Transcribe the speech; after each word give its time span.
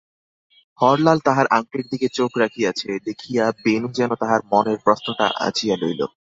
হরলাল 0.79 1.19
তাহার 1.25 1.47
আংটির 1.57 1.85
দিকে 1.91 2.07
চোখ 2.17 2.31
রাখিয়াছে 2.37 2.89
দেখিয়া 3.07 3.43
বেণু 3.63 3.89
যেন 3.97 4.11
তাহার 4.21 4.41
মনের 4.51 4.77
প্রশ্নটা 4.85 5.25
আঁচিয়া 5.47 5.75
লইল। 5.81 6.01